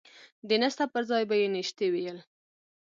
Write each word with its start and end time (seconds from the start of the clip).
د 0.47 0.49
نسته 0.61 0.83
پر 0.93 1.01
ځاى 1.09 1.23
به 1.29 1.35
يې 1.41 1.47
نيشتې 1.55 1.87
ويل. 1.93 2.17